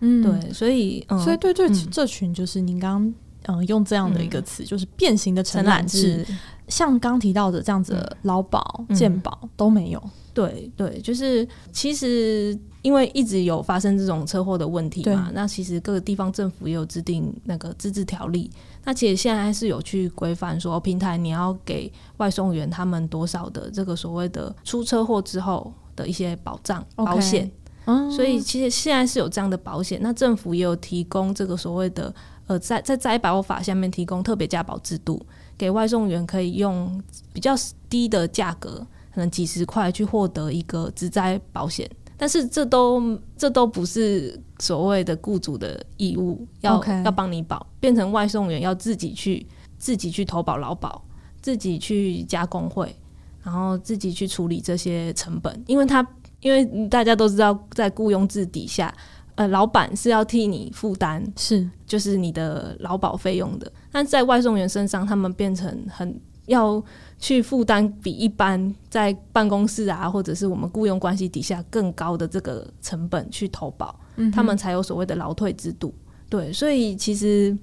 [0.06, 3.02] 嗯，对，所以，嗯、所以对对，嗯、这群就是您刚
[3.46, 6.26] 刚嗯用这样的一个词，嗯、就是变形的承揽制，
[6.68, 10.04] 像刚提到的这样子的劳保、健、嗯、保都没有。
[10.34, 18.50] 对对，就是其实因为一直有发生这种车祸的问题嘛，那其实各个地方政府也有制定那个自治条例，
[18.84, 27.50] 那其实现在还是有去规范说平台你要给外送员他们多少的这个所谓的出车祸之后的一些保障.保险。
[27.86, 32.14] 所以其实现在是有这样的保险，那政府也有提供这个所谓的
[32.48, 35.22] 呃，在在灾保法下面提供特别加保制度，
[35.58, 37.02] 给外送员可以用
[37.34, 37.54] 比较
[37.90, 41.90] 低的价格，可能几十块去获得一个职灾保险。
[42.16, 49.46] 但是这都这都不是所谓的雇主的义务，要.要帮你保，变成外送员要自己去
[49.78, 51.04] 自己去投保劳保，
[51.42, 52.96] 自己去加工会，
[53.44, 56.08] 然后自己去处理这些成本，因为他。
[56.44, 58.94] 因为大家都知道，在雇佣制底下，
[59.36, 63.72] 呃，老板是要替你负担，是就是你的劳保费用的。
[63.92, 66.84] 但在外送员身上，他们变成很要
[67.18, 75.94] 去负担比一般在办公室啊，或者是我们雇佣关系底下更高的这个成本去投保，嗯、他们才有所谓的劳退制度。
[76.30, 77.58] 对，所以其实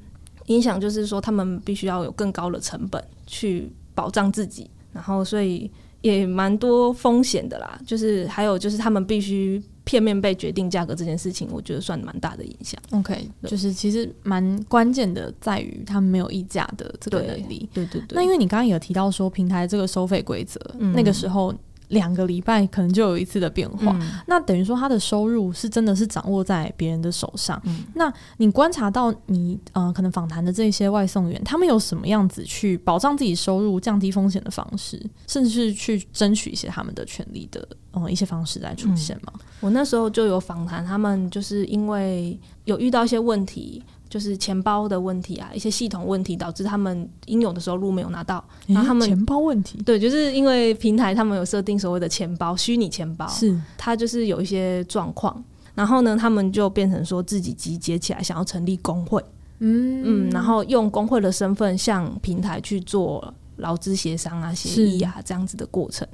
[0.46, 7.80] 影响就是说，他们必须要有更高的成本去保障自己，然后所以也蛮多风险的啦。
[7.86, 9.62] 就是还有就是他们必须。
[9.82, 12.80] 片面被决定价格这件事情，我觉得算蛮大的影响。
[12.92, 17.68] OK，就是其实蛮关键的，在于他们没有议价的这个能力。
[17.72, 18.14] 对对对，对。
[18.14, 21.52] 那因为你刚刚有提到说平台这个收费规则，嗯、那个时候。
[21.90, 27.60] 两个礼拜可能就有一次的变化，嗯、那等于说他的收入是真的是掌握在别人的手上。
[27.64, 39.32] 嗯、那你观察到你呃可能访谈的这些外送员，他们有什么样子去保障自己收入、降低风险的方式，甚至是去争取一些他们的权利的呃一些方式来出现吗？
[39.34, 43.82] 嗯、我那时候就有访谈他们，就是因为有遇到一些问题。
[44.10, 53.56] 就是钱包的问题啊，一些系统问题导致他们应有的收入没有拿到，然后他们钱包问题，对，就是因为平台他们有设定所谓的钱包，虚拟钱包，是。
[53.78, 55.42] 它就是有一些状况，
[55.76, 59.24] 然后呢，他们就变成说自己集结起来想要成立工会，
[59.60, 60.02] 嗯。
[60.26, 66.04] 嗯，然后用工会的身份向平台去做劳资协商啊、协议啊这样子的过程，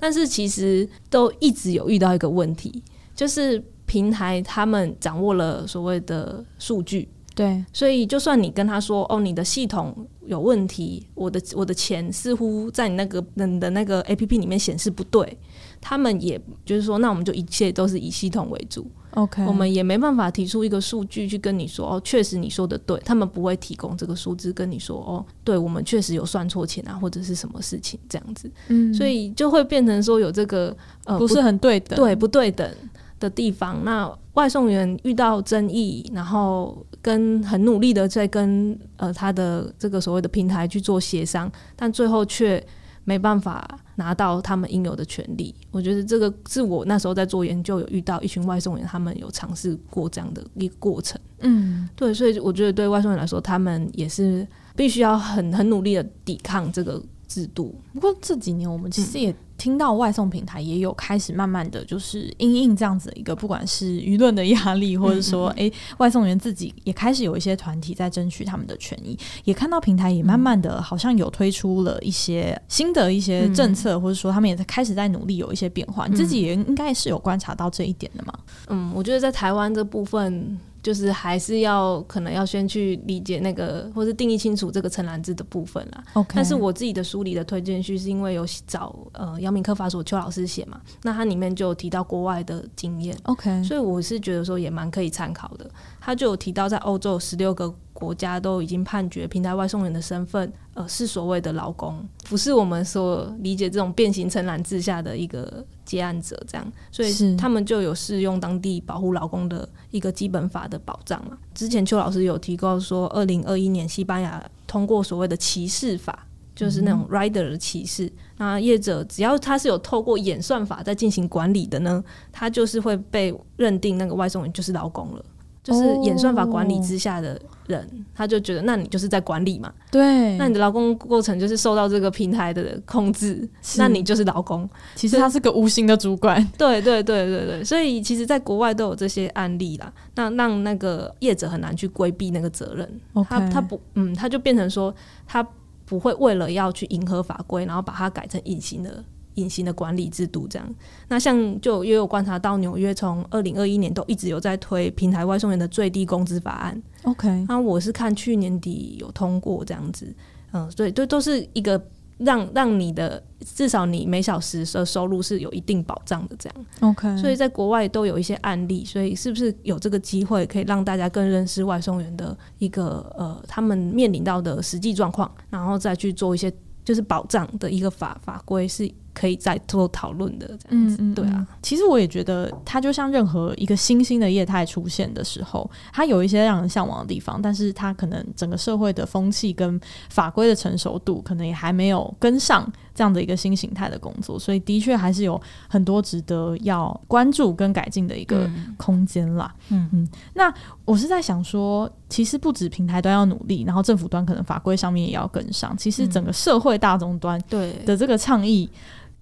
[0.00, 2.82] 但是其实都一直有遇到一个问题，
[3.14, 7.08] 就是平台他们掌握了所谓的数据。
[7.36, 9.94] 对，所以就算你跟他说哦，你的系统
[10.24, 15.38] 有问题，我的我的钱似乎在你那个你的那个 APP 里面显示不对，
[15.78, 18.90] 他们也就是说，那我们就一切都是以系统为主。
[19.10, 28.50] OK，我们也没办法提出一个数据去跟你说哦，确实你说的对，他们不会提供这个数字跟你说哦，对我们确实有算错钱啊，或者是什么事情这样子。
[28.68, 32.70] 嗯，所以就会变成说有这个呃不是很对等，对不对等
[33.18, 42.62] 的地方，那外送员遇到争议，然后跟很努力的在跟呃他的这个所谓的平台去做协商，但最后却
[43.04, 45.54] 没办法拿到他们应有的权利。
[45.70, 51.18] 我觉得这个是我那时候在做研究有遇到一群外送员，他们有尝试过这样的一个过程。
[51.40, 57.74] 嗯，对，所以我觉得对外送员来说，他们也是必须要很很努力的抵抗这个制度。
[57.92, 59.36] 不过这几年我们其实也、嗯。
[59.58, 76.06] 听到外送平台也有开始慢慢的就是因应这样子的一个，不管是舆论的压力，或者说诶、欸，外送员自己也开始有一些团体在争取他们的权益，也看到平台也慢慢的好像有推出了一些新的一些政策，或者说他们也在开始在努力有一些变化。
[76.06, 78.38] 你自己也应该是有观察到这一点的嘛？
[78.68, 80.58] 嗯，我觉得在台湾这部分。
[80.86, 86.04] 就是还是要可能要先去理解那个，或是定义清楚这个承揽制的部分啦。
[86.14, 86.34] Okay.
[86.36, 93.18] 但是我自己的书里的推荐序是因为有找呃姚明科法所邱老师写嘛，那他里面就有提到国外的经验。
[93.24, 95.68] OK，所以我是觉得说也蛮可以参考的。
[96.00, 111.36] 他就有提到在欧洲十六个国家都已经判决平台外送员的身份，呃，是所谓的劳工，不是我们所理解这种变形承揽制下的一个接案者这样，所以他们就有适用当地保护劳工的一个基本法的保障嘛。
[111.54, 125.24] 之前邱老师有提过说，二零二一年西班牙通过所谓的歧视法，就是那种 rider 的歧视，嗯、那业者只要他是有透过演算法在进行管理的呢，他就是会被认定那个外送员就是劳工了。
[125.66, 129.72] 就是演算法管理之下的人，哦、他就觉得，那你就是在管理嘛。
[129.90, 134.68] 对，那你的劳工过程就是受到这个平台的控制，那你就是劳工。
[134.94, 136.40] 其实他是个无形的主管。
[136.56, 139.92] 对对对对对，所以其实，在国外都有这些案例啦。
[140.14, 143.00] 那让那个业者很难去规避那个责任。
[143.28, 144.94] 他他不，嗯，他就变成说，
[145.26, 145.44] 他
[145.84, 149.02] 不会为了要去迎合法规，然后把它改成隐形的。
[149.36, 150.74] 隐形的管理制度这样，
[151.08, 156.82] 那像就也有观察到纽约从二零二一年都一直有在推平台外送员的最低工资法案。
[157.04, 160.14] OK，那我是看去年底有通过这样子，
[160.52, 161.80] 嗯，对，都都是一个
[162.18, 166.66] 让让你的至少你每小时的收入是有一定保障的这样。
[166.80, 176.52] OK，所以在国外都有一些案例，所以是不是有这个机会可以让大家更认识外送员的一个呃他们面临到的实际状况，然后再去做一些
[176.84, 178.90] 就是保障的一个法法规是。
[179.16, 181.46] 可以再做讨论的这样子，对啊。
[181.62, 199.50] 其实我也觉得，它就像任何一个新兴的业态出现的时候，它有一些让人向往的地方，但是它可能整个社会的风气跟法规的成熟度，可能也还没有跟上这样的一个新形态的工作，所以的确还是有很多值得要关注跟改进的一个空间啦。
[199.70, 200.06] 嗯嗯。
[200.34, 200.52] 那
[200.84, 205.74] 我是在想说，其实不止平台端要努力，然后政府端可能法规上面也要跟上。
[205.78, 208.68] 其实整个社会大众端对的这个倡议。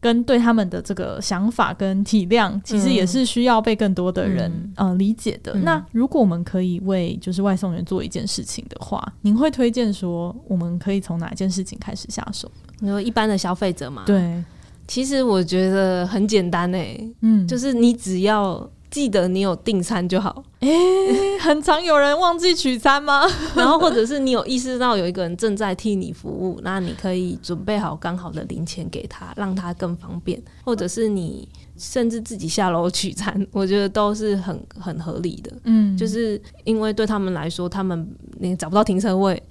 [0.05, 5.55] 跟对他们的这个想法跟体谅，其实也是需要被更多的人、嗯、呃理解的。
[5.55, 12.51] 嗯、那如果我们可以为就是外送员做一件事情的话，您会推荐说我们可以从哪件事情开始下手？
[12.81, 14.03] 你说一般的消费者嘛？
[14.05, 14.45] 对，
[14.87, 20.45] 其实我觉得很简单诶、欸，嗯，就是你只要记得你有订餐就好。
[20.61, 23.27] 诶、欸，很常有人忘记取餐吗？
[23.57, 30.41] 然后或者是你有意识到有一个人正在替你服务，那你可以准备好刚好的零钱给他，让他更方便。
[30.65, 35.53] 或者是你甚至自己下楼取餐，我觉得都是很很合理的。
[35.65, 39.43] 嗯，就是因为对他们来说，他们你找不到停车位。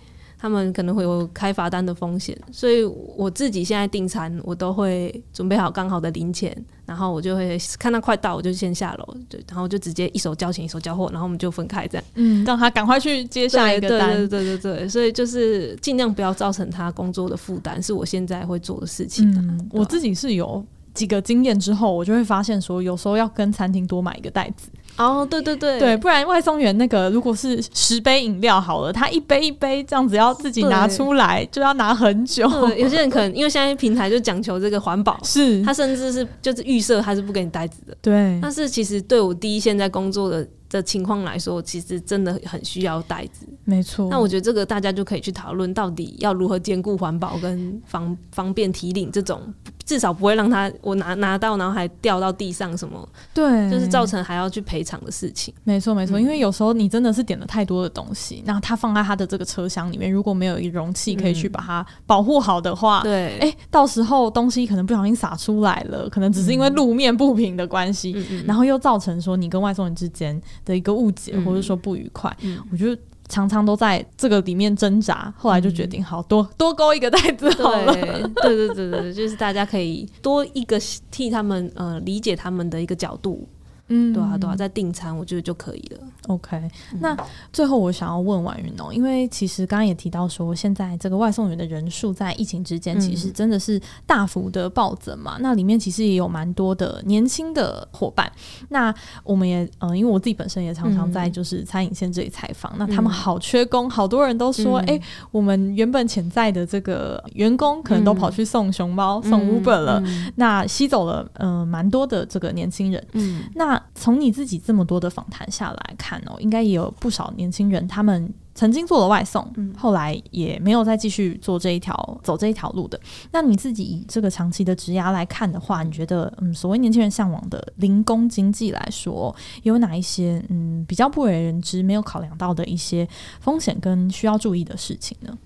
[0.44, 6.54] 他们可能会有开罚单的风险，所以我自己现在订餐，我都会准备好刚好的零钱，
[6.86, 19.34] 然后我就会看到快到，我就先下楼，对，然后就直接一手交钱一手交货，然后我们就分开这样，嗯，让他赶快去接下一个单，对对对对对，所以就是尽量不要造成他工作的负担，是我现在会做的事情。
[19.38, 20.62] 嗯，我自己是有
[20.94, 24.68] 几个经验之后，我就会发现说，有时候要跟餐厅多买一个袋子。
[24.98, 32.48] 哦，对对对，对，不然外送员那个如果是十杯饮料好了，他一杯一杯这样子要自己拿出来，就要拿很久。
[32.78, 37.98] 有些人可能因为现在平台就讲求这个环保，是他甚至是就是预设他是不给你袋子的。
[38.02, 43.48] 对，但是其实对我第一现在工作的的情况来说，其实真的很需要袋子。
[43.66, 49.42] 没错，那我觉得这个大家就可以去讨论，到底要如何兼顾环保跟方方便提领这种。
[49.86, 55.54] 至少不会让他我拿拿到，然后还掉到地上什么，对，就是造成还要去赔偿的事情。
[55.64, 72.36] 没错没错，因为有时候你真的是点了太多的东西，那他放在他的这个车厢里面，如果没有一个容器可以去把它保护好的话，嗯、对，哎、欸，到时候东西可能不小心洒出来了，可能只是因为路面不平的关系，嗯、然后又造成说你跟外送人之间的一个误解，嗯、或者说不愉快。
[72.42, 73.02] 嗯、我觉得。
[73.30, 77.94] 常常都在这个里面挣扎，后来就决定好多多勾一个袋子好了。
[77.94, 83.48] 对对对对对，就是大家可以多一个替他们呃理解他们的一个角度。
[83.90, 86.00] 嗯，对啊，对啊，在订餐我觉得就可以了。
[86.28, 86.70] OK，
[87.02, 87.16] 那
[87.52, 95.36] 最后我想要问婉云哦，因为其实刚刚也提到说，现在这个外送员的人数在疫情之间其实真的是大幅的暴增嘛。
[95.38, 98.32] 嗯、那里面其实也有蛮多的年轻的伙伴。
[98.70, 113.06] 那我们也嗯、呃，因为我自己本身也常常在就是餐饮线这里采访，嗯、那他们好缺工，好多人都说，哎、我们原本潜在的这个员工可能都跑去送熊猫、嗯、送 Uber 了，嗯、那吸走了嗯蛮、呃、多的这个年轻人。
[113.12, 123.00] 嗯，那从你自己这么多的访谈下来看哦，应该也有不少年轻人，他们曾经做了外送，嗯、后来也没有再继续做这一条走这一条路的。
[123.32, 133.08] 那你自己以这个长期的职涯来看的话，你觉得嗯，所谓年轻人向往的零工经济来说，有哪一些嗯比较不为人知、没有考量到的一些
[133.40, 135.38] 风险跟需要注意的事情呢？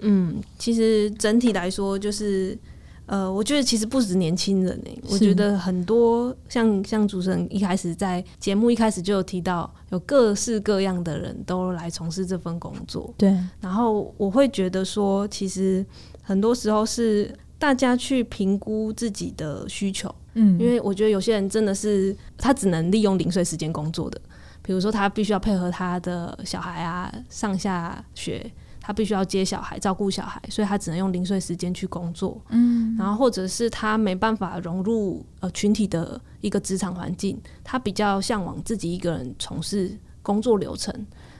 [0.00, 2.58] 嗯，其实整体来说就是。
[3.06, 13.12] 呃，我觉得其实不止年轻人诶、欸，我觉得很多像像主持人一开始在节目一开始就有提到，有各式各样的人都来从事这份工作。
[13.18, 15.84] 对，然后我会觉得说，其实
[16.22, 24.18] 很多时候是大家去评估自己的需求，嗯，因为我觉得有些人真的是他只能利用零碎时间工作的，
[24.62, 28.50] 比如说他必须要配合他的小孩啊上下学。
[28.82, 32.38] 他必须要接小孩、照顾小孩，所以他只能用零碎时间去工作。
[32.48, 40.92] 嗯，然后或者是他没办法融入呃群体的一个职场环境，他比较向往自己一个人从事工作流程。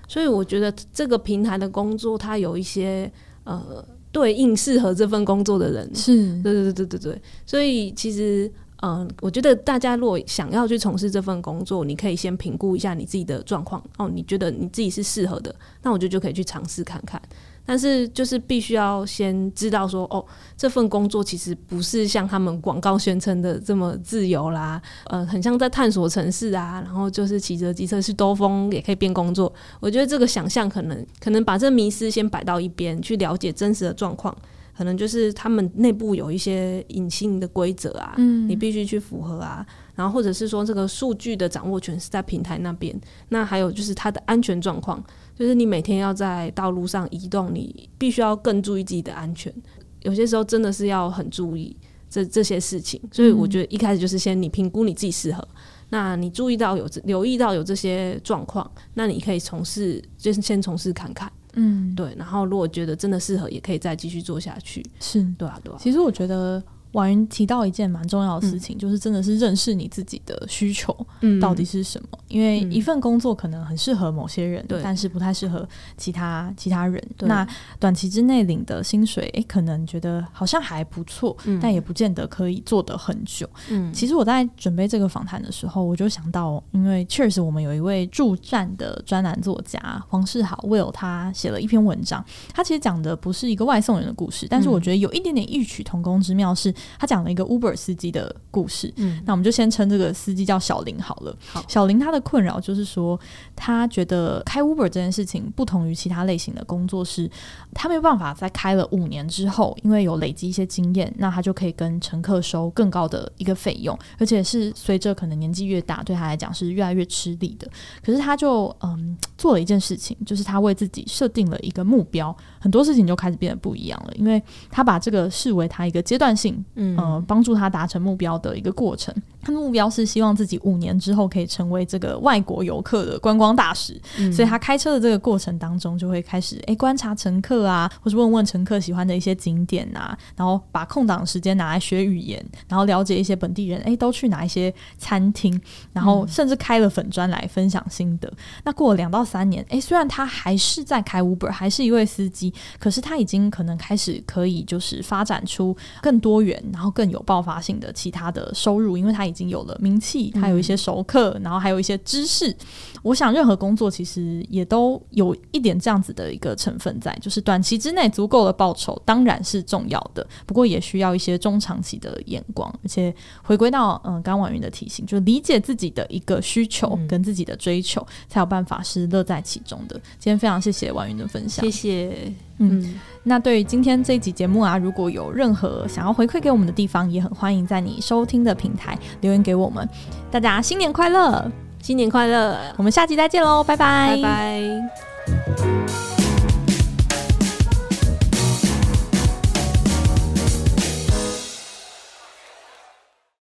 [0.07, 3.11] 所以我觉得这个平台的工作，它有一些
[3.43, 5.93] 呃对应适合这份工作的人。
[5.95, 7.22] 是，对对对对对对。
[7.45, 8.51] 所以其实。
[8.83, 14.09] 嗯，我觉得大家如果想要去从事这份工作，你可以先评估一下你自己的状况哦。
[14.09, 17.22] 你觉得你自己是适合的，那我觉得就可以去尝试看看。
[17.64, 20.24] 但是就是必须要先知道说，哦，
[20.57, 24.83] 这份工作其实不是像他们广告宣称的这么自由啦。
[25.05, 29.53] 呃，很像在探索城市啊，然后就是骑着机车去兜风也可以边工作。
[29.78, 34.37] 我觉得这个想象可能可能把这迷思先摆到一边，去了解真实的状况。
[34.83, 39.64] 可能就是他们内部有一些隐性的规则啊，嗯，你必须去符合啊。
[39.95, 43.01] 然后或者是说，这个数据的掌握权是在平台那边。
[43.28, 45.01] 那还有就是它的安全状况，
[45.37, 49.55] 就是你每天要在道路上移动，你必须要更注意自己的安全。
[50.01, 51.76] 有些时候真的是要很注意
[52.11, 53.01] 这这些事情。
[53.12, 55.47] 所以我觉得一开始就是先你评估你自己适合，
[55.91, 61.30] 那你注意到有留意到有这些状况，那你可以从事，就是先从事看看。
[61.55, 64.84] 嗯，对，然后如果觉得真的适合，也可以再继续做下去。
[65.00, 65.76] 是，对啊，对啊。
[65.78, 66.62] 其实我觉得
[66.93, 70.95] 婉云提到一件蛮重要的事情，嗯、就是真的是认识你自己的需求
[71.40, 72.09] 到底是什么。
[72.12, 75.66] 嗯、因为一份工作可能很适合某些人，对，但是不太适合
[75.97, 77.03] 其他其他人。
[77.20, 77.47] 那
[77.78, 83.49] 短期之内领的薪水，诶，可能觉得好像还不错，嗯，但也不见得可以做得很久。
[83.70, 98.93] 嗯，其实我在准备这个访谈的时候，我就想到，因为确实我们有一位助战的专栏作家黄世豪 Will，他写了一篇文章，他其实讲的不是一个外送员的故事，但是我觉得有一点点异曲同工之妙，是他讲了一个 Uber 司机的故事。
[98.97, 101.37] 嗯，那我们就先称这个司机叫小林好了。
[101.47, 103.18] 好，小林他的困扰就是说，
[103.57, 107.30] 他觉得开 Uber 这件事情不同于其他类型的工作是，
[107.74, 117.68] 他没有办法在开了五年之后，因为有累积一些经验，那他就可以跟乘客收更高的一个费用，而且是随着可能年纪越大，对他来讲是越来越吃力的。
[118.05, 124.41] 可是他就嗯做了一件事情，就是他为自己设定了一个目标，很多事情就开始变得不一样了，因为
[124.71, 129.13] 他把这个视为他一个阶段性，嗯，呃，帮助他达成目标的一个过程。
[129.43, 145.61] 他的目标是希望自己五年之后可以成为这个外国游客的观光大使，嗯、所以他开车的这个过程当中就会开始诶观察乘客啊，或是问问乘客喜欢的一些景点啊，然后把空档时间拿来学语言，然后了解一些本地人诶都去哪一些餐厅，
[145.93, 148.28] 然后甚至开了粉砖来分享心得。
[148.28, 162.55] 嗯、那过了两到三年，诶虽然他还是在开 Uber，还是一位司机，可是他已经可能开始可以就是发展出更多元，然后更有爆发性的其他的收入，因为他已经有了名气，他有一些熟客，嗯、然后还有一些知识。
[163.03, 173.12] 我想任何工作其实也都有一点这样子的一个成分在，就是短期之内足够的报酬当然是重要的，不过也需要一些中长期的眼光，而且
[173.43, 179.97] 回归到嗯刚婉云的提醒，就理解自己的一个需求跟自己的追求，嗯、才有办法是乐在其中的。
[180.18, 182.33] 今天非常谢谢婉云的分享，谢谢。
[182.71, 182.95] 嗯，
[183.25, 189.87] 那对于今天这一集节目啊，如果有任何想要回馈给我们的地方，也很欢迎在你收听的平台留言给我们。
[190.31, 191.51] 大家新年快乐，
[191.81, 196.22] 新年快乐，我们下集再见喽，拜拜，拜拜。